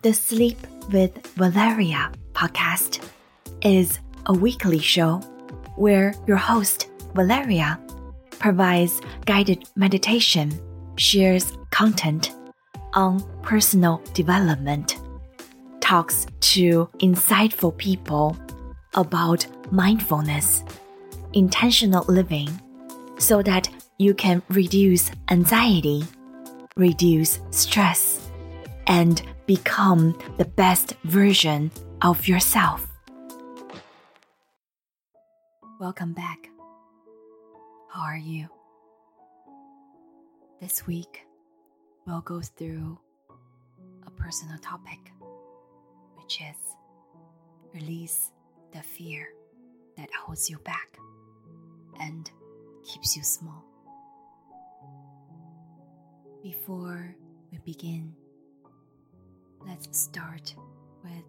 [0.00, 3.04] The Sleep with Valeria podcast
[3.62, 5.16] is a weekly show
[5.74, 7.80] where your host, Valeria,
[8.38, 10.52] provides guided meditation,
[10.94, 12.32] shares content
[12.94, 15.00] on personal development,
[15.80, 18.36] talks to insightful people
[18.94, 20.62] about mindfulness,
[21.32, 22.48] intentional living,
[23.18, 23.68] so that
[23.98, 26.04] you can reduce anxiety,
[26.76, 28.27] reduce stress,
[28.88, 31.70] and become the best version
[32.02, 32.88] of yourself.
[35.78, 36.48] Welcome back.
[37.90, 38.48] How are you?
[40.60, 41.26] This week,
[42.06, 42.98] we'll go through
[44.06, 44.98] a personal topic,
[46.16, 46.56] which is
[47.74, 48.32] release
[48.72, 49.28] the fear
[49.96, 50.98] that holds you back
[52.00, 52.30] and
[52.84, 53.64] keeps you small.
[56.42, 57.14] Before
[57.52, 58.14] we begin,
[59.68, 60.54] let's start
[61.04, 61.24] with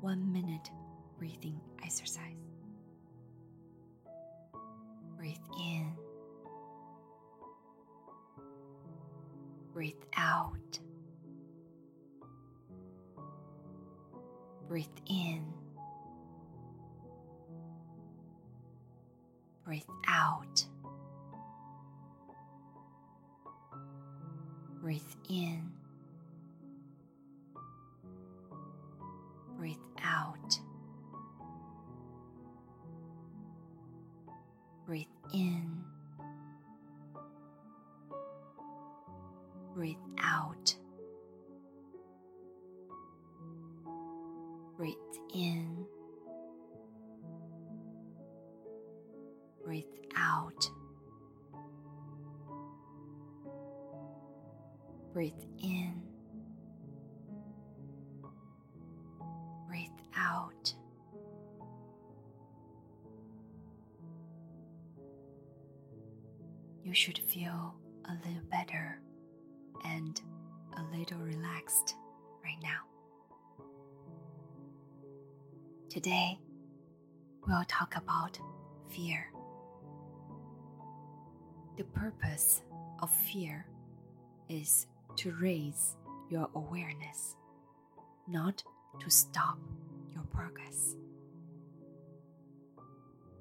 [0.00, 0.70] one minute
[1.18, 2.22] breathing exercise.
[5.18, 5.92] Breathe in,
[9.74, 10.78] breathe out,
[14.68, 15.44] breathe in,
[19.64, 20.64] breathe out.
[24.80, 25.79] Breathe in.
[66.90, 69.00] You should feel a little better
[69.84, 70.20] and
[70.76, 71.94] a little relaxed
[72.42, 72.80] right now.
[75.88, 76.40] Today,
[77.46, 78.40] we'll talk about
[78.88, 79.30] fear.
[81.76, 82.62] The purpose
[83.00, 83.66] of fear
[84.48, 85.96] is to raise
[86.28, 87.36] your awareness,
[88.26, 88.64] not
[88.98, 89.60] to stop
[90.12, 90.96] your progress.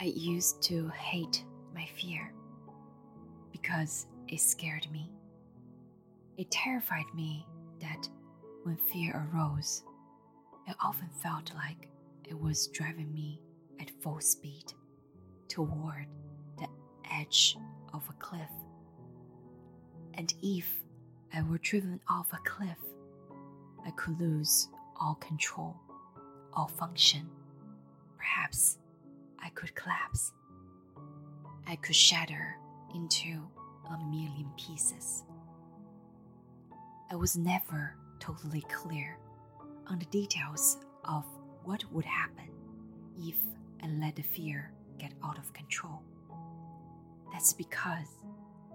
[0.00, 1.44] I used to hate
[1.74, 2.32] my fear
[3.54, 5.08] because it scared me.
[6.36, 7.46] It terrified me
[7.80, 8.08] that
[8.64, 9.84] when fear arose,
[10.66, 11.88] it often felt like
[12.28, 13.40] it was driving me
[13.80, 14.72] at full speed
[15.46, 16.06] toward
[16.58, 16.66] the
[17.12, 17.56] edge
[17.92, 18.50] of a cliff.
[20.14, 20.68] And if
[21.32, 22.78] I were driven off a cliff,
[23.86, 24.68] I could lose
[25.00, 25.76] all control,
[26.54, 27.28] all function.
[28.16, 28.78] Perhaps
[29.40, 30.32] I could collapse.
[31.68, 32.56] I could shatter
[32.94, 33.42] into
[33.90, 35.24] a million pieces.
[37.10, 39.18] I was never totally clear
[39.88, 41.24] on the details of
[41.64, 42.48] what would happen
[43.18, 43.36] if
[43.82, 46.02] I let the fear get out of control.
[47.32, 48.08] That's because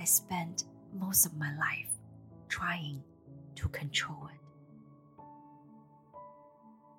[0.00, 1.90] I spent most of my life
[2.48, 3.02] trying
[3.56, 4.40] to control it.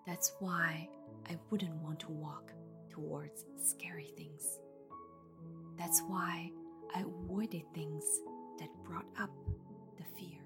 [0.05, 0.87] That's why
[1.29, 2.51] I wouldn't want to walk
[2.91, 4.59] towards scary things.
[5.77, 6.51] That's why
[6.95, 8.21] I avoided things
[8.57, 9.29] that brought up
[9.97, 10.39] the fear.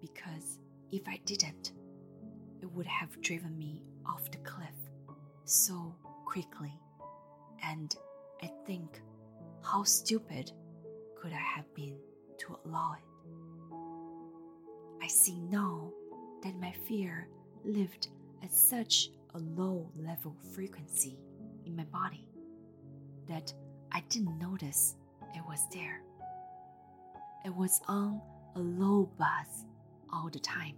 [0.00, 0.58] Because
[0.90, 1.70] if I didn't,
[2.60, 4.74] it would have driven me off the cliff
[5.44, 6.72] so quickly.
[7.62, 7.94] And
[8.42, 9.00] I think,
[9.62, 10.50] how stupid
[11.16, 11.96] could I have been
[12.38, 13.74] to allow it?
[15.00, 15.92] I see now
[16.42, 17.28] that my fear
[17.64, 18.08] lived
[18.42, 21.16] at such a low level frequency
[21.64, 22.26] in my body
[23.28, 23.52] that
[23.92, 24.96] I didn't notice
[25.34, 26.00] it was there.
[27.44, 28.20] It was on
[28.54, 29.66] a low buzz
[30.12, 30.76] all the time,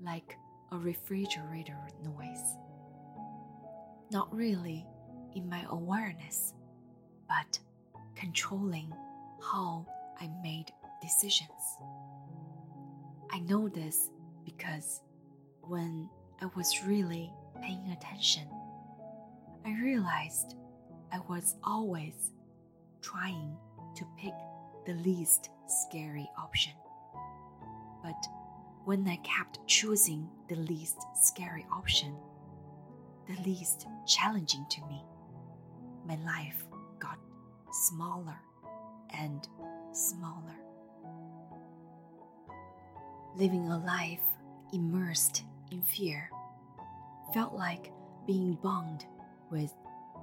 [0.00, 0.36] like
[0.72, 2.56] a refrigerator noise.
[4.10, 4.86] Not really
[5.34, 6.54] in my awareness,
[7.28, 7.58] but
[8.14, 8.92] controlling
[9.42, 9.86] how
[10.20, 10.72] I made
[11.02, 11.78] decisions.
[13.30, 14.10] I know this
[14.44, 15.02] because
[15.62, 16.08] when
[16.40, 18.48] I was really paying attention,
[19.64, 20.54] I realized
[21.12, 22.32] I was always
[23.10, 23.56] trying
[23.94, 24.34] to pick
[24.86, 26.72] the least scary option.
[28.02, 28.26] But
[28.84, 32.16] when I kept choosing the least scary option,
[33.28, 35.02] the least challenging to me,
[36.06, 36.64] my life
[36.98, 37.18] got
[37.72, 38.38] smaller
[39.18, 39.46] and
[39.92, 40.56] smaller
[43.36, 44.20] living a life
[44.72, 46.30] immersed in fear
[47.34, 47.92] felt like
[48.26, 49.04] being bound
[49.50, 49.72] with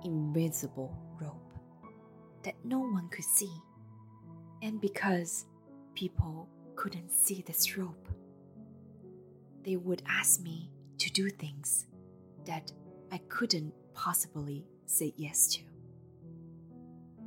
[0.03, 0.91] invisible
[1.21, 1.52] rope
[2.43, 3.53] that no one could see.
[4.61, 5.45] And because
[5.95, 8.09] people couldn't see this rope,
[9.63, 10.69] they would ask me
[10.99, 11.85] to do things
[12.45, 12.71] that
[13.11, 15.61] I couldn't possibly say yes to.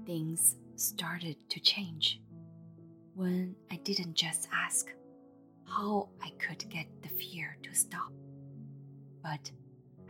[0.05, 2.21] Things started to change
[3.15, 4.89] when I didn't just ask
[5.65, 8.13] how I could get the fear to stop,
[9.23, 9.51] but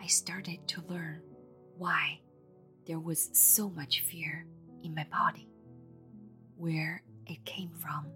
[0.02, 1.22] I started to learn
[1.78, 2.20] why
[2.86, 4.46] there was so much fear
[4.86, 5.48] in my body,
[6.56, 8.06] where it came from,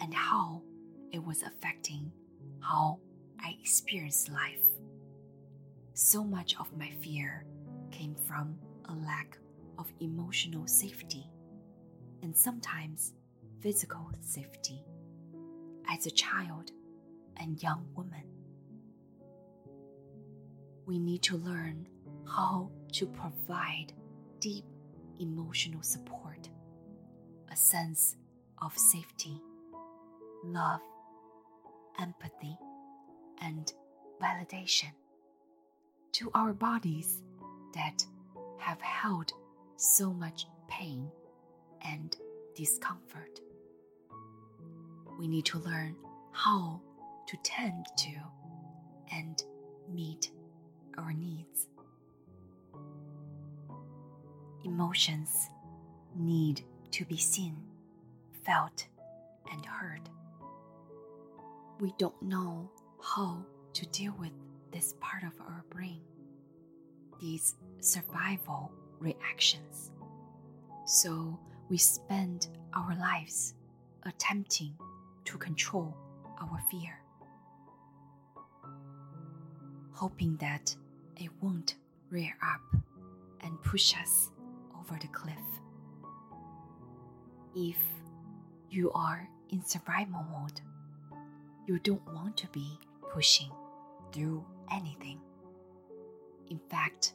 [0.00, 0.60] and how
[1.12, 2.12] it was affecting
[2.60, 2.98] how
[3.40, 4.60] I experienced life.
[5.94, 7.46] So much of my fear
[7.92, 9.38] came from a lack
[9.78, 11.30] of emotional safety
[12.22, 13.14] and sometimes
[13.60, 14.84] physical safety
[15.88, 16.72] as a child
[17.36, 18.24] and young woman.
[20.84, 21.86] We need to learn
[22.26, 23.92] how to provide
[24.40, 24.64] deep
[25.20, 26.48] emotional support,
[27.50, 28.16] a sense
[28.62, 29.40] of safety,
[30.44, 30.80] love,
[32.00, 32.56] empathy,
[33.42, 33.72] and
[34.22, 34.92] validation
[36.12, 37.22] to our bodies
[37.74, 38.04] that
[38.58, 39.32] have held
[39.76, 41.10] so much pain
[41.82, 42.16] and
[42.54, 43.40] discomfort.
[45.18, 45.96] We need to learn
[46.32, 46.80] how
[47.28, 48.10] to tend to
[49.12, 49.42] and
[49.92, 50.30] meet
[50.98, 51.68] our needs.
[54.66, 55.48] Emotions
[56.16, 56.60] need
[56.90, 57.56] to be seen,
[58.44, 58.88] felt,
[59.52, 60.00] and heard.
[61.78, 62.68] We don't know
[63.00, 64.32] how to deal with
[64.72, 66.00] this part of our brain,
[67.20, 69.92] these survival reactions.
[70.84, 73.54] So we spend our lives
[74.02, 74.74] attempting
[75.26, 75.96] to control
[76.40, 76.98] our fear,
[79.92, 80.74] hoping that
[81.16, 81.76] it won't
[82.10, 82.82] rear up
[83.42, 84.30] and push us
[84.86, 85.34] over the cliff.
[87.54, 87.76] If
[88.70, 90.60] you are in survival mode,
[91.66, 92.78] you don't want to be
[93.12, 93.50] pushing
[94.12, 95.20] through anything.
[96.50, 97.14] In fact,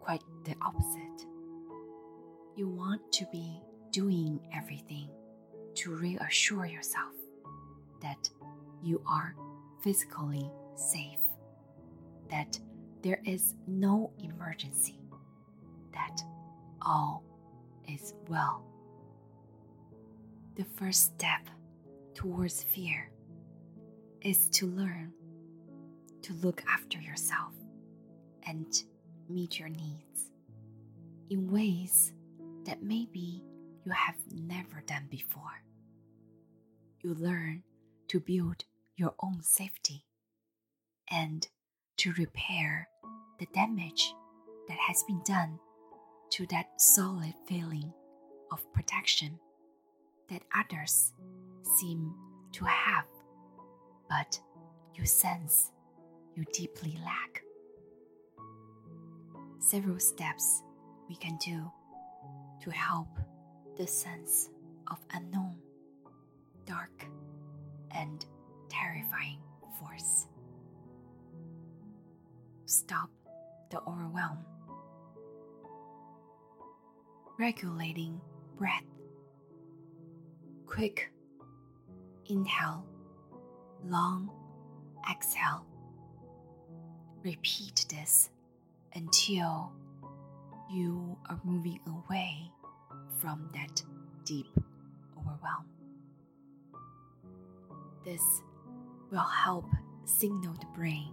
[0.00, 1.26] quite the opposite.
[2.56, 3.60] You want to be
[3.92, 5.08] doing everything
[5.74, 7.12] to reassure yourself
[8.00, 8.28] that
[8.82, 9.34] you are
[9.82, 11.18] physically safe,
[12.30, 12.58] that
[13.02, 14.98] there is no emergency,
[16.84, 17.24] all
[17.88, 18.64] is well.
[20.56, 21.48] The first step
[22.14, 23.10] towards fear
[24.20, 25.12] is to learn
[26.22, 27.54] to look after yourself
[28.46, 28.66] and
[29.28, 30.30] meet your needs
[31.30, 32.12] in ways
[32.64, 33.42] that maybe
[33.84, 35.62] you have never done before.
[37.00, 37.64] You learn
[38.08, 38.64] to build
[38.96, 40.04] your own safety
[41.10, 41.46] and
[41.96, 42.88] to repair
[43.38, 44.14] the damage
[44.68, 45.58] that has been done
[46.32, 47.92] to that solid feeling
[48.50, 49.38] of protection
[50.30, 51.12] that others
[51.78, 52.14] seem
[52.52, 53.04] to have,
[54.08, 54.40] but
[54.94, 55.70] you sense
[56.34, 57.42] you deeply lack.
[59.58, 60.62] Several steps
[61.06, 61.70] we can do
[62.62, 63.08] to help
[63.76, 64.48] the sense
[64.90, 65.56] of unknown,
[66.64, 67.04] dark,
[67.90, 68.24] and
[68.70, 69.40] terrifying
[69.78, 70.28] force.
[72.64, 73.10] Stop
[73.70, 74.38] the overwhelm.
[77.38, 78.20] Regulating
[78.56, 78.84] breath.
[80.66, 81.10] Quick
[82.26, 82.84] inhale,
[83.84, 84.30] long
[85.10, 85.66] exhale.
[87.24, 88.30] Repeat this
[88.94, 89.72] until
[90.70, 92.50] you are moving away
[93.18, 93.82] from that
[94.24, 94.46] deep
[95.18, 95.66] overwhelm.
[98.04, 98.22] This
[99.10, 99.66] will help
[100.04, 101.12] signal the brain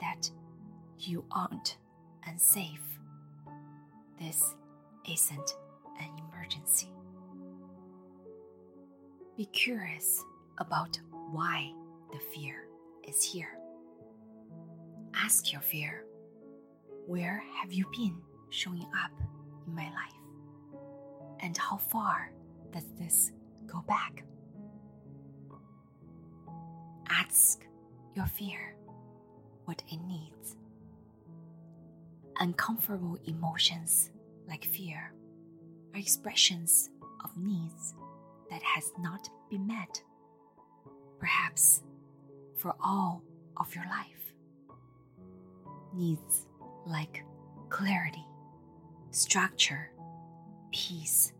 [0.00, 0.30] that
[0.98, 1.76] you aren't
[2.26, 2.82] unsafe.
[4.18, 4.54] This
[5.08, 5.54] isn't
[6.00, 6.92] an emergency.
[9.36, 10.24] Be curious
[10.58, 10.98] about
[11.30, 11.72] why
[12.12, 12.66] the fear
[13.06, 13.58] is here.
[15.14, 16.04] Ask your fear,
[17.06, 18.16] where have you been?
[18.50, 19.12] showing up
[19.66, 20.80] in my life?
[21.40, 22.32] And how far
[22.72, 23.32] does this
[23.66, 24.24] go back?
[27.08, 27.66] Ask
[28.14, 28.74] your fear
[29.64, 30.56] what it needs.
[32.38, 34.10] Uncomfortable emotions
[34.50, 35.12] like fear
[35.94, 36.90] are expressions
[37.24, 37.94] of needs
[38.50, 40.02] that has not been met,
[41.20, 41.82] perhaps
[42.56, 43.22] for all
[43.56, 44.34] of your life.
[45.94, 46.46] Needs
[46.84, 47.24] like
[47.68, 48.26] clarity,
[49.12, 49.92] structure,
[50.72, 51.32] peace,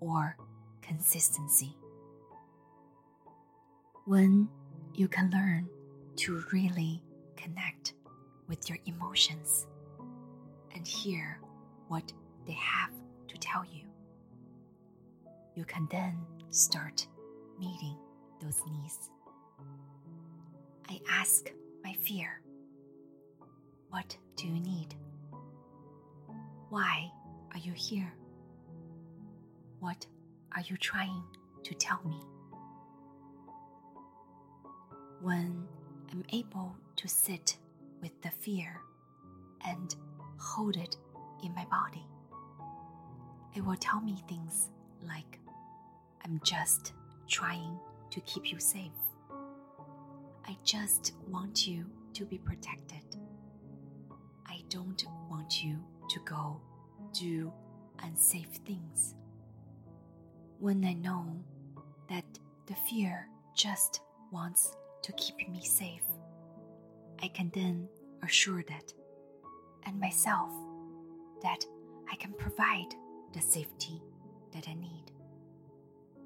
[0.00, 0.36] or
[0.82, 1.74] consistency.
[4.04, 4.48] When
[4.94, 5.68] you can learn
[6.16, 7.02] to really
[7.36, 7.94] connect
[8.46, 9.66] with your emotions
[10.74, 11.40] and hear
[11.88, 12.12] what
[12.46, 12.90] they have
[13.28, 13.86] to tell you.
[15.54, 16.16] You can then
[16.50, 17.06] start
[17.58, 17.96] meeting
[18.40, 19.10] those needs.
[20.88, 21.50] I ask
[21.84, 22.40] my fear,
[23.90, 24.94] What do you need?
[26.70, 27.10] Why
[27.52, 28.12] are you here?
[29.80, 30.06] What
[30.54, 31.22] are you trying
[31.64, 32.20] to tell me?
[35.20, 35.66] When
[36.10, 37.56] I'm able to sit
[38.00, 38.80] with the fear
[39.66, 39.94] and
[40.38, 40.96] hold it
[41.44, 42.04] in my body,
[43.54, 44.70] it will tell me things
[45.06, 45.38] like,
[46.24, 46.92] I'm just
[47.28, 47.78] trying
[48.10, 48.92] to keep you safe.
[50.46, 53.04] I just want you to be protected.
[54.46, 55.78] I don't want you
[56.10, 56.60] to go
[57.12, 57.52] do
[58.02, 59.14] unsafe things.
[60.58, 61.26] When I know
[62.08, 62.24] that
[62.66, 66.04] the fear just wants to keep me safe,
[67.22, 67.88] I can then
[68.22, 68.92] assure that
[69.84, 70.50] and myself
[71.42, 71.64] that
[72.10, 72.94] I can provide
[73.32, 74.02] the safety
[74.52, 75.12] that I need,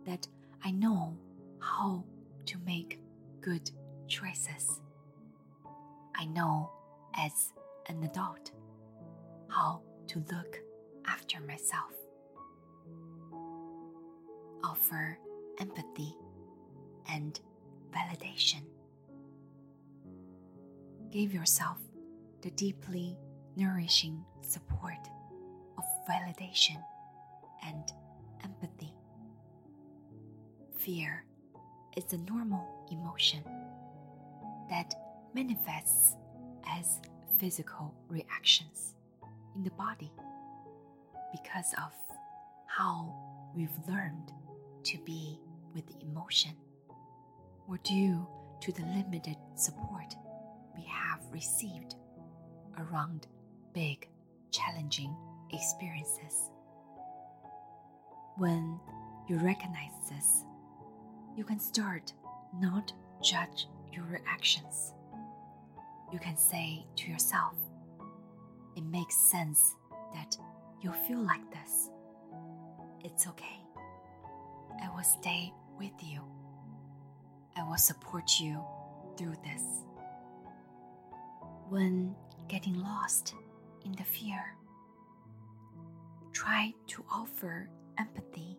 [0.07, 0.27] that
[0.65, 1.17] I know
[1.61, 2.05] how
[2.47, 3.01] to make
[3.41, 3.71] good
[4.09, 4.81] choices.
[6.15, 6.71] I know
[7.15, 7.53] as
[7.89, 8.51] an adult
[9.49, 10.59] how to look
[11.07, 11.93] after myself.
[14.65, 15.19] Offer
[15.61, 16.17] empathy
[17.09, 17.39] and
[17.93, 18.63] validation.
[21.11, 21.79] Give yourself
[22.43, 23.17] the deeply
[23.57, 25.09] nourishing support
[25.79, 26.83] of validation
[27.67, 27.93] and
[28.45, 28.93] empathy.
[30.79, 31.25] Fear
[31.97, 33.43] is a normal emotion
[34.69, 34.95] that
[35.35, 36.17] manifests
[36.69, 37.01] as
[37.39, 38.95] physical reactions
[39.55, 40.13] in the body
[41.33, 41.93] because of
[42.67, 43.15] how
[43.55, 44.33] we've learned
[44.85, 45.39] to be
[45.75, 46.53] with emotion
[47.69, 48.27] or due
[48.61, 50.15] to the limited support
[50.77, 51.97] we have received
[52.79, 53.27] around
[53.73, 54.09] big,
[54.51, 55.15] challenging
[55.53, 56.51] experiences.
[58.39, 58.79] When
[59.29, 60.45] you recognize this,
[61.37, 62.13] you can start
[62.61, 64.93] not judge your reactions.
[66.13, 67.55] You can say to yourself,
[68.77, 69.75] it makes sense
[70.13, 70.37] that
[70.83, 71.89] you feel like this.
[73.05, 73.59] It's okay.
[74.83, 76.21] I will stay with you.
[77.57, 78.63] I will support you
[79.17, 79.63] through this.
[81.71, 82.15] When
[82.49, 83.35] getting lost
[83.87, 84.57] in the fear,
[86.35, 88.59] try to offer empathy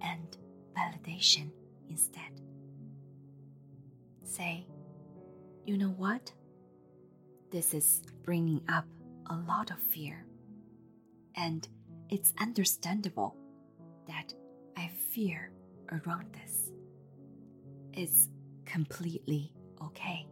[0.00, 0.36] and
[0.76, 1.50] validation
[1.88, 2.40] instead.
[4.24, 4.66] Say,
[5.64, 6.32] you know what?
[7.50, 8.86] This is bringing up
[9.30, 10.26] a lot of fear,
[11.36, 11.66] and
[12.10, 13.36] it's understandable
[14.06, 14.34] that
[14.76, 15.52] I fear
[15.90, 16.70] around this.
[17.92, 18.28] It's
[18.64, 19.52] completely
[19.82, 20.26] okay.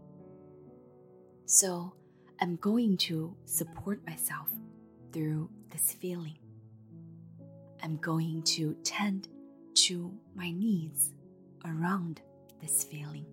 [1.46, 1.94] So,
[2.40, 4.48] I'm going to support myself
[5.12, 6.36] through this feeling.
[7.84, 9.28] I'm going to tend
[9.74, 11.12] to my needs
[11.66, 12.22] around
[12.62, 13.26] this feeling.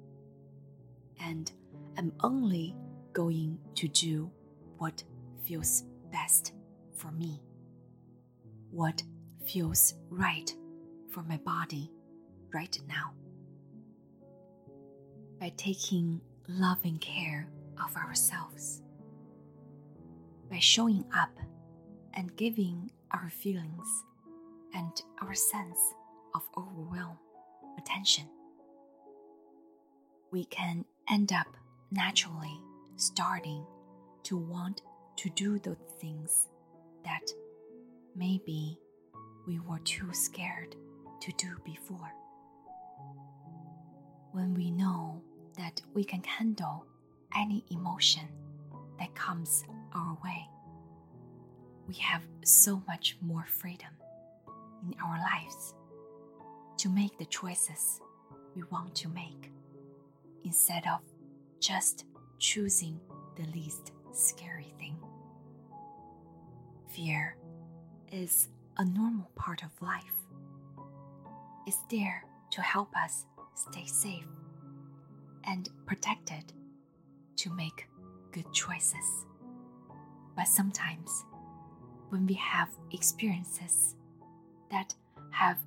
[1.21, 1.49] And
[1.97, 2.75] I'm only
[3.13, 4.29] going to do
[4.77, 5.03] what
[5.45, 6.51] feels best
[6.97, 7.41] for me,
[8.71, 9.01] what
[9.45, 10.53] feels right
[11.11, 11.89] for my body
[12.53, 13.13] right now.
[15.39, 17.47] By taking loving care
[17.81, 18.81] of ourselves,
[20.49, 21.39] by showing up
[22.13, 24.03] and giving our feelings
[24.73, 25.79] and our sense
[26.35, 27.17] of overwhelm
[27.77, 28.25] attention,
[30.31, 31.47] we can end up
[31.91, 32.59] naturally
[32.95, 33.65] starting
[34.23, 34.81] to want
[35.17, 36.47] to do those things
[37.03, 37.29] that
[38.15, 38.77] maybe
[39.47, 40.75] we were too scared
[41.19, 42.11] to do before.
[44.31, 45.21] When we know
[45.57, 46.85] that we can handle
[47.35, 48.27] any emotion
[48.99, 50.47] that comes our way,
[51.87, 53.89] we have so much more freedom
[54.83, 55.73] in our lives
[56.77, 58.01] to make the choices
[58.55, 59.51] we want to make
[60.43, 60.99] instead of
[61.59, 62.05] just
[62.39, 62.99] choosing
[63.35, 64.97] the least scary thing.
[66.89, 67.37] Fear
[68.11, 70.03] is a normal part of life.
[71.67, 74.27] It's there to help us stay safe
[75.45, 76.51] and protected
[77.37, 77.87] to make
[78.31, 79.25] good choices.
[80.35, 81.25] But sometimes,
[82.09, 83.95] when we have experiences
[84.71, 84.93] that
[85.31, 85.57] have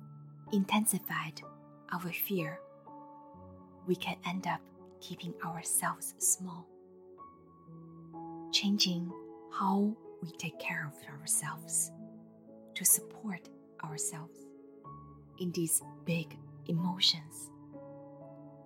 [0.51, 1.41] intensified
[1.93, 2.59] our fear,
[3.87, 4.61] we can end up
[4.99, 6.67] keeping ourselves small,
[8.51, 9.11] changing
[9.51, 11.91] how we take care of ourselves
[12.73, 13.47] to support
[13.83, 14.39] ourselves
[15.39, 17.51] in these big emotions.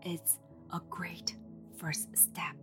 [0.03, 0.39] It's
[0.71, 1.35] a great
[1.77, 2.55] first step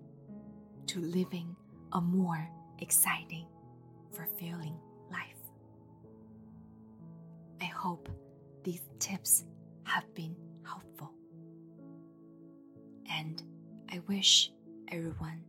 [0.87, 1.55] to living
[1.93, 3.47] a more exciting,
[4.13, 4.79] fulfilling.
[7.61, 8.09] I hope
[8.65, 9.45] these tips
[9.85, 11.13] have been helpful.
[13.11, 13.43] And
[13.91, 14.51] I wish
[14.89, 15.43] everyone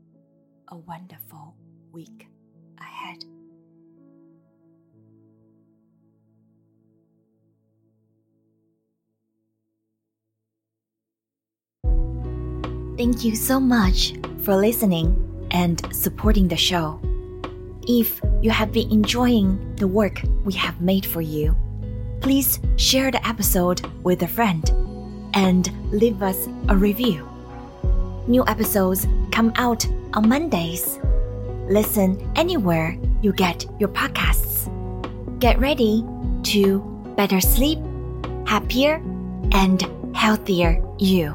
[0.69, 1.55] a wonderful
[1.91, 2.27] week
[2.79, 3.23] ahead.
[12.97, 16.99] Thank you so much for listening and supporting the show.
[17.87, 21.55] If you have been enjoying the work we have made for you,
[22.21, 24.69] please share the episode with a friend
[25.33, 27.27] and leave us a review.
[28.27, 30.99] New episodes come out on Mondays.
[31.69, 34.67] Listen anywhere you get your podcasts.
[35.39, 36.03] Get ready
[36.43, 36.79] to
[37.15, 37.79] better sleep,
[38.45, 38.95] happier,
[39.51, 39.81] and
[40.15, 41.33] healthier you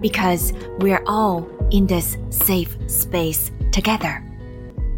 [0.00, 4.22] because we're all in this safe space together.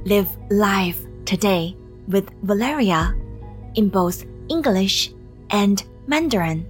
[0.04, 1.76] Live life today
[2.08, 3.14] with Valeria
[3.74, 5.12] in both English
[5.50, 6.66] and Mandarin.